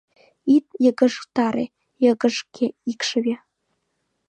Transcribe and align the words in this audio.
—Ит 0.55 0.67
йыгыжтаре, 0.83 1.65
йыгыжге 2.03 2.67
икшыве!.. 2.91 3.35